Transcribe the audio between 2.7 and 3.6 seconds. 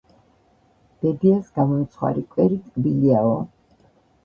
ტკბილიაო